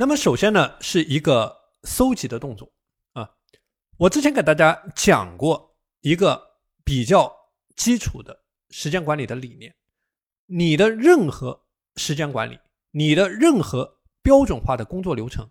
[0.00, 2.72] 那么首先呢，是一个搜集的动作
[3.12, 3.32] 啊。
[3.98, 7.30] 我之前给大家讲过一个比较
[7.76, 9.76] 基础的时间管理的理念，
[10.46, 11.66] 你的任何
[11.96, 12.58] 时间管理，
[12.92, 15.46] 你的任何标准化的工作流程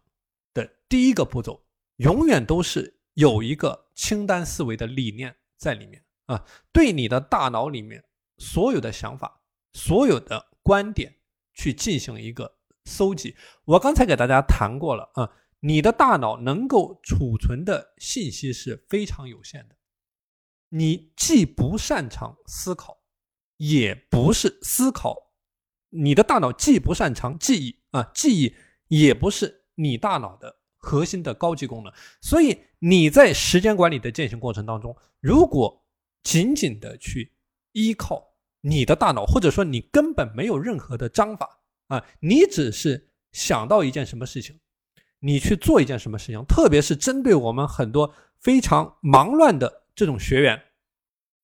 [0.55, 1.63] 的第一个步骤，
[1.97, 8.03] 永远都是有一个清单思维的理念在里面啊，对你的大脑里面
[8.39, 9.43] 所有的想法、
[9.73, 11.19] 所有的观点
[11.53, 12.57] 去进行一个。
[12.89, 13.35] 搜集，
[13.65, 19.75] 我刚才给大家谈过了啊，你的大脑能够储存的信息是非常有限的，
[20.69, 22.97] 你既不擅长思考，
[23.57, 25.15] 也不是思考，
[25.89, 28.55] 你的大脑既不擅长记忆啊，记忆
[28.87, 35.85] 也不是你大脑的核心的高级功能，所以你在时间管理的践行过程当中，如果
[36.23, 37.33] 仅仅的去
[37.73, 41.58] 依靠你的大脑，或者说你根本没有任何的章法。
[41.89, 44.57] 啊，你只是想到一件什么事情，
[45.19, 50.61] 你去做一件什么事情，特别是针对我们很多非常忙乱的这种学员，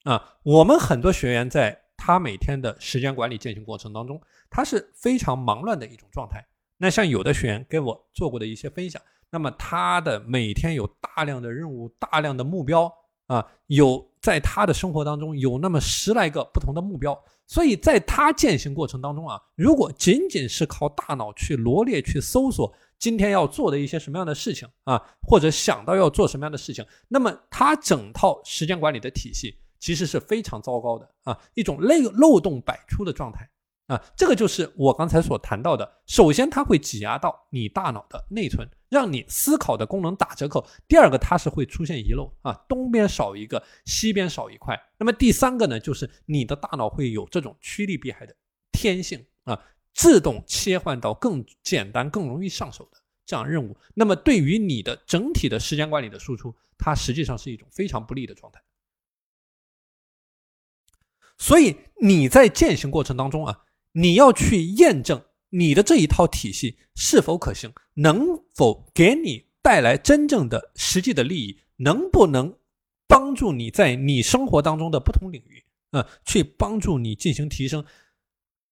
[0.03, 6.45] 啊，我们很多学员在他每天的时间管理践行过程当中，他是非常忙乱的一种状态。
[6.77, 12.91] 那像有的学员给我做过的一些分享，那么他的每天有大量的任务、大量的目标
[13.27, 17.19] 啊，有在他的生活当中有那么十来个不同的目标。
[17.47, 33.47] 所以在他践行过程当中啊，如果仅仅是靠大脑去罗列、去搜索今天要做的一些什么样的事情啊，或者想到要做什么样的事情，那么他整套时间管理的体系其实是非常糟糕的啊，一种漏漏洞百出的状态。
[33.88, 36.02] 啊，这个就是我刚才所谈到的。
[36.08, 40.66] 首先，它会挤压到你大脑的内存，让你思考的功能打折扣。
[40.88, 44.75] 第二个，它是会出现遗漏啊，东边少一个，西边少一块。
[44.97, 48.36] 那么第三个呢，就是你的大脑会有这种趋利避害的
[48.72, 49.61] 天性啊，
[49.94, 53.77] 自动切换到更简单、更容易上手的这样任务。
[53.94, 58.59] 那么对于你的整体的时间管理的输出，它实际上是一种非常不利的状态。
[61.38, 63.61] 所以你在践行过程当中啊。
[63.98, 72.58] 你要去验证你的这一套体系是否可行，能否给你带来真正的实际的利益，能不能
[73.08, 77.86] 帮助你在你生活当中的不同领域，呃，去帮助你进行提升。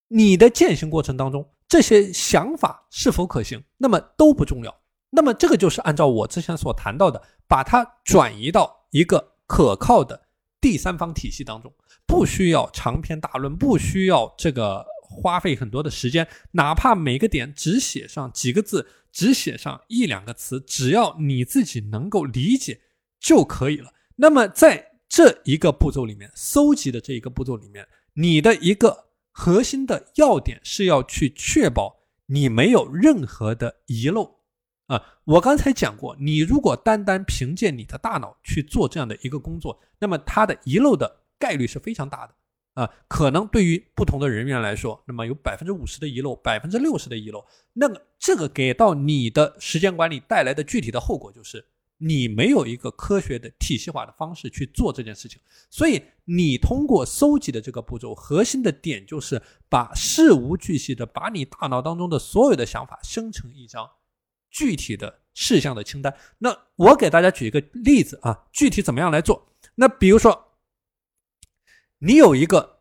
[0.10, 4.82] 你的践行过程当中，这些想法是否可行，那么都不重要。
[5.12, 10.28] 那么这个就是按照我之前所谈到的，把它转移到一个可靠的
[10.60, 11.74] 第三方体系当中，
[12.06, 14.86] 不需要长篇大论，不需要这个。
[15.14, 22.82] 花费很多的时间，哪怕每个点只写上几个字，只写上一两个词，只要你自己能够理解
[23.20, 23.94] 就可以了。
[24.16, 31.96] 那么在这一个步骤里面，搜集的这一个步骤里面，你的一个核心的要点是要去确保
[32.26, 34.40] 你没有任何的遗漏
[34.88, 35.20] 啊。
[35.26, 42.36] 我刚才讲过，你如果单单凭借你的大脑去做这样的一个工作，那么它的遗漏的概率是非常大的。
[42.74, 51.64] 啊，可能对于不同的人员来说，那么有百分之五十的遗漏，百分之六十的遗漏，那么这个给到你的时间管理带来的具体的后果就是，
[52.00, 55.40] 你没有一个科学的体系化的方式去做这件事情。
[55.70, 63.88] 所以，你通过搜集的这个步骤，核心的点就是把事无巨细的把你大脑当中的所有的想法生成一张
[64.50, 66.12] 具体的事项的清单。
[66.40, 69.48] 那我给大家举一个例子啊，具体怎么样来做？
[69.76, 70.50] 那比如说。
[72.06, 72.80] 你有一个，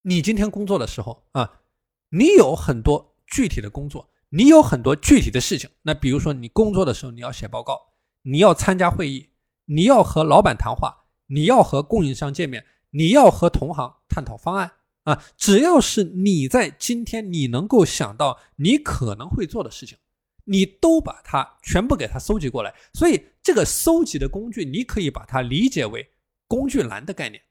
[0.00, 1.60] 你今天工作的时候啊，
[2.08, 5.68] 你有很多具体的工作，你有很多具体的事情。
[5.82, 7.78] 那比如说，你工作的时候，你要写报告，
[8.22, 9.28] 你要参加会议，
[9.66, 14.72] 你要和老板谈话，你要和供应商见面，你要和同行探讨方案
[15.04, 15.22] 啊。
[15.36, 19.98] 只要是你在今天你能够想到你可能会做的事情，
[20.44, 22.74] 你都把它全部给它搜集过来。
[22.94, 26.08] 所以，这个搜集的工具，你可以把它理解为
[26.48, 27.42] 工具栏的概念。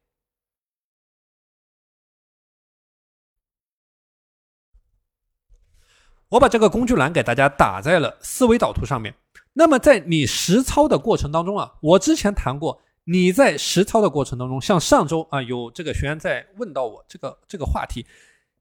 [6.30, 9.16] 我把这个工具栏给大家打在了思维导图上面。
[9.54, 18.06] 那么在你实操的过程当中啊，我之前谈过，你在实操的过程当中，像上周啊，有这个学员在问到我这个这个话题，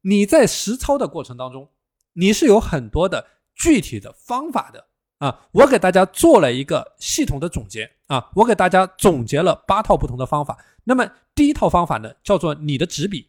[0.00, 1.68] 你在实操的过程当中，
[2.14, 4.86] 你是有很多的具体的方法的
[5.18, 5.46] 啊。
[5.52, 10.56] 我给大家做了一个系统的总结啊，我给大家总结了八套不同的方法。
[10.84, 13.28] 那么第一套方法呢，叫做你的纸笔。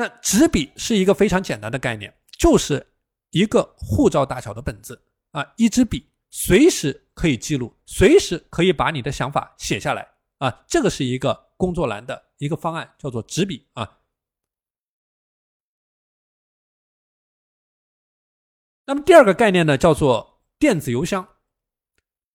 [0.00, 2.94] 那纸笔是一个非常简单的概念，就是
[3.32, 4.98] 一个护照大小的本子
[5.32, 10.08] 啊，一支笔随时可以记录，随时可以把你的想法写下来
[10.38, 10.64] 啊。
[10.66, 13.98] 这个是一个工作栏的一个方案，叫做纸笔啊。
[18.86, 21.28] 那么第二个概念呢，叫做电子邮箱。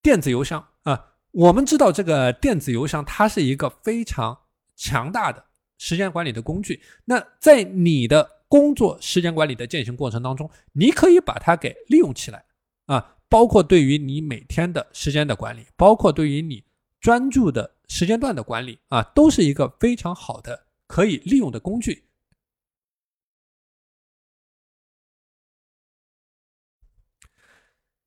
[0.04, 4.44] 电子邮箱啊，我们知道这个电子邮箱它是一个非常
[4.76, 6.82] 强大的时间管理的工具。
[7.06, 12.46] 那在你的工作时间管理的践行过程当中，你可以把它给利用起来
[12.86, 16.64] 啊，包括对于你每天的时间的管理，包括对于你
[17.02, 22.04] 专注的时间段的管理啊，都是一个非常好的可以利用的工具。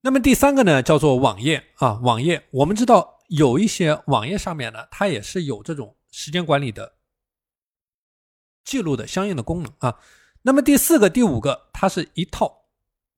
[0.01, 6.98] 那么第三个呢，叫做网页啊，网页我们知道有一些网页上面呢，它也是有这种时间管理的
[8.69, 9.97] 记录的相应的功能啊。
[10.43, 12.67] 那么第四个、第五个，它是一套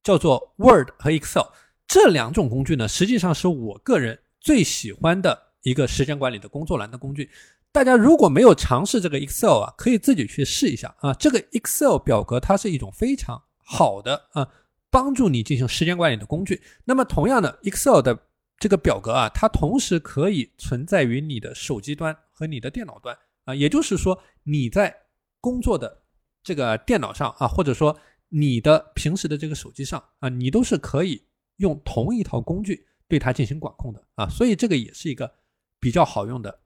[0.05, 1.47] 叫做 Word 和 Excel
[1.89, 7.29] 这两种工具呢，实际上是我个人最喜欢的一个时间管理的工作栏的工具。
[7.73, 11.13] 大家如果没有尝试这个 Excel 啊，可以自己去试一下啊。
[11.15, 14.49] 这个 Excel 表格它是一种非常好的啊。
[14.93, 16.61] 帮助你进行时间管理的工具。
[16.85, 18.19] 那么，同样的，Excel 的
[18.59, 23.55] 这个表格啊，它同时可以存在于你的手机端和你的电脑端啊。
[23.55, 24.93] 也就是说，你在
[25.41, 26.03] 工作的
[26.43, 27.99] 这个电脑上啊，或者说
[28.29, 31.27] 你的平时的这个手机上啊，你都是可以
[31.57, 34.29] 用同一套工具对它进行管控的啊。
[34.29, 35.35] 所以，这个也是一个
[35.79, 36.61] 比较好用的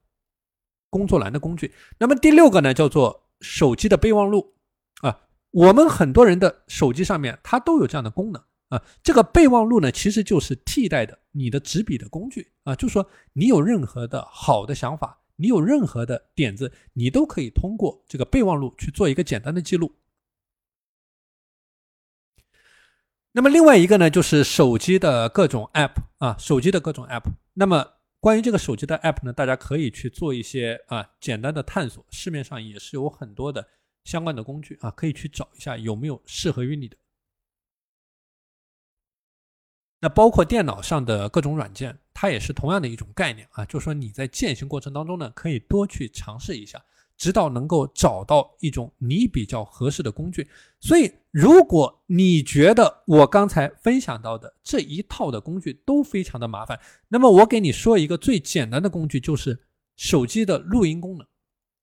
[0.89, 1.73] 工作栏的工具。
[1.97, 4.55] 那么，第六个呢，叫做手机的备忘录
[5.01, 5.21] 啊。
[5.51, 8.83] 我们很多人的手机上面，它都有这样的功能啊。
[9.01, 12.75] 这个备忘录呢，其实就是替代的你的纸笔的工具啊。
[12.75, 19.95] 就是说，你有任何的好的想法，你有任何的点子，你都可以通过这个备忘录去做一个简单的记录。
[23.31, 27.23] 那么另外一个呢，就是手机的各种 App 啊，手机的各种 App。
[27.53, 27.85] 那么
[28.19, 33.67] 关于这个手机的 App 呢，大家可以去做一些啊简单的探索，市面上也是有很多的。
[34.05, 36.95] 相关的工具啊，可以去找一下有没有适合于你的。
[40.05, 46.79] 那包括电脑上的各种软件，它也是同样的一种概念啊，就是说你在践行过程当中呢，可以多去尝试一下，
[47.17, 50.47] 直到能够找到一种你比较合适的工具。
[50.79, 59.59] 所以，如果你觉得我刚才分享到的这一套的工具都非常的麻烦，那么我给你说一个最简单的工具，就是
[59.95, 61.25] 手机的录音功能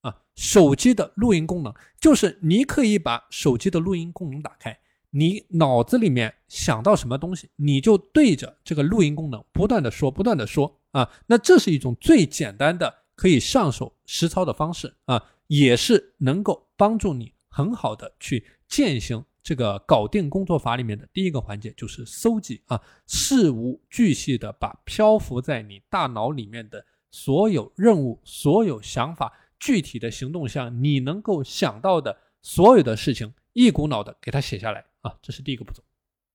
[0.02, 0.16] 啊。
[0.36, 4.78] 手机的录音功能就是你可以把手机的录音功能打开，
[5.14, 11.08] 你脑子里面想到什么东西，你就对着这个录音功能不断的说，不断的说啊。
[11.26, 29.32] 那这是一种最简单的可以上手实操的方式啊，也是能够帮助你很好的去践行这个搞定工作法里面的第一个环节，就是搜集啊，事无巨细的把漂浮在你大脑里面的所有任务、所有想法。
[29.60, 35.82] 具体的行动项，你能够想到的所有的事情，一股脑的给它写下来啊，这是第一个步骤。